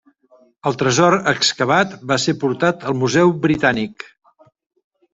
[0.69, 4.11] El tresor excavat va ser portat al Museu Britànic.